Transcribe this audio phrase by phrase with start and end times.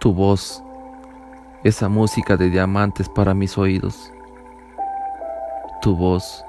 [0.00, 0.64] Tu voz,
[1.62, 4.10] esa música de diamantes para mis oídos.
[5.82, 6.42] Tu voz,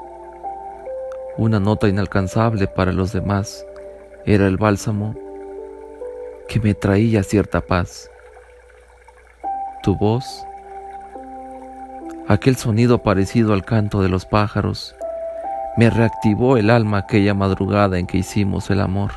[1.37, 3.65] una nota inalcanzable para los demás,
[4.25, 5.15] era el bálsamo
[6.47, 8.09] que me traía cierta paz.
[9.83, 10.45] Tu voz,
[12.29, 14.95] aquel sonido parecido al canto de los pájaros,
[15.75, 19.11] me reactivó el alma aquella madrugada en que hicimos el amor.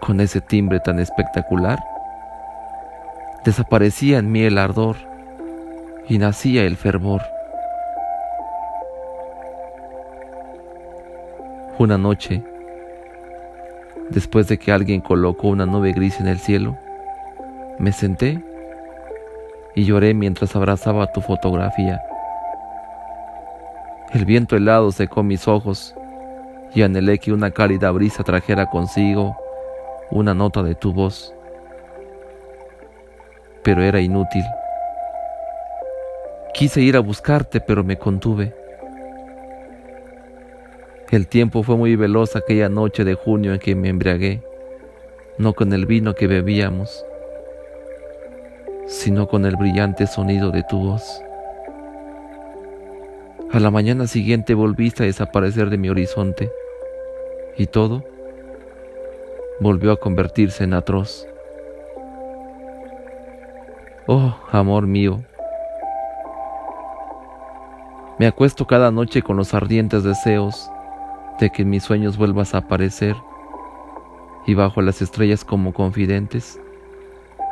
[0.00, 1.78] Con ese timbre tan espectacular,
[3.44, 4.96] desaparecía en mí el ardor
[6.08, 7.22] y nacía el fervor.
[11.78, 12.42] Una noche,
[14.10, 16.76] después de que alguien colocó una nube gris en el cielo,
[17.78, 18.40] me senté
[19.74, 22.00] y lloré mientras abrazaba tu fotografía.
[24.12, 25.94] El viento helado secó mis ojos
[26.74, 29.36] y anhelé que una cálida brisa trajera consigo
[30.10, 31.34] una nota de tu voz.
[33.64, 34.44] Pero era inútil.
[36.54, 38.54] Quise ir a buscarte, pero me contuve.
[41.10, 44.42] El tiempo fue muy veloz aquella noche de junio en que me embriagué,
[45.36, 47.04] no con el vino que bebíamos,
[48.86, 51.22] sino con el brillante sonido de tu voz.
[53.50, 56.50] A la mañana siguiente volviste a desaparecer de mi horizonte
[57.58, 58.02] y todo
[59.60, 61.26] volvió a convertirse en atroz.
[64.08, 65.22] Oh, amor mío,
[68.18, 70.70] me acuesto cada noche con los ardientes deseos
[71.38, 73.14] de que en mis sueños vuelvas a aparecer
[74.44, 76.60] y bajo las estrellas como confidentes,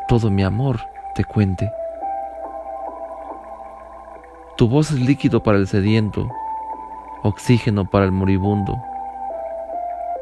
[0.09, 0.81] todo mi amor
[1.15, 1.71] te cuente.
[4.57, 6.29] Tu voz es líquido para el sediento,
[7.23, 8.77] oxígeno para el moribundo,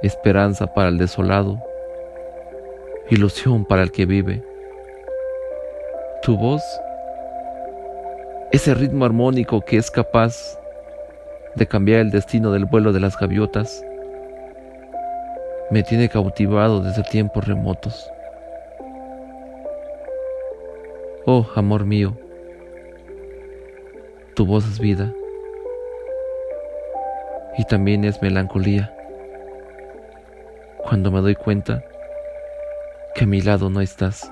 [0.02, 1.58] esperanza para el desolado,
[3.10, 4.47] ilusión para el que vive.
[6.28, 6.62] Tu voz,
[8.52, 10.58] ese ritmo armónico que es capaz
[11.54, 13.82] de cambiar el destino del vuelo de las gaviotas,
[15.70, 18.10] me tiene cautivado desde tiempos remotos.
[21.25, 22.12] Oh, amor mío,
[24.34, 25.10] tu voz es vida
[27.56, 28.94] y también es melancolía.
[30.76, 31.82] Cuando me doy cuenta
[33.14, 34.30] que a mi lado no estás.